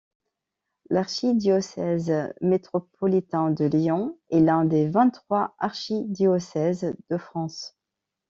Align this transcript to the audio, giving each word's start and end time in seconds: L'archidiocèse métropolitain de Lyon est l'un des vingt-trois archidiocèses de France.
L'archidiocèse 0.89 2.11
métropolitain 2.41 3.51
de 3.51 3.65
Lyon 3.65 4.17
est 4.31 4.39
l'un 4.39 4.65
des 4.65 4.87
vingt-trois 4.87 5.53
archidiocèses 5.59 6.95
de 7.11 7.17
France. 7.19 7.75